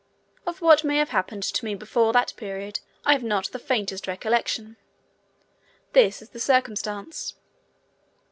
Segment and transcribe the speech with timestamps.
[0.47, 4.07] Of what may have happened to me before that period I have not the faintest
[4.07, 4.77] recollection.
[5.93, 7.35] This is the circumstance.